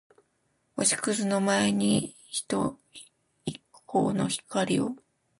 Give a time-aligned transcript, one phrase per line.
[0.77, 2.79] 星屑の前に一
[3.85, 4.95] 閃の光を